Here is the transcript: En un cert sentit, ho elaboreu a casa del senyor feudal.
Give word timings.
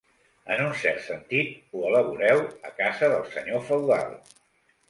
En 0.53 0.61
un 0.67 0.71
cert 0.83 1.03
sentit, 1.07 1.51
ho 1.75 1.83
elaboreu 1.91 2.43
a 2.71 2.73
casa 2.81 3.11
del 3.15 3.31
senyor 3.37 3.63
feudal. 3.71 4.19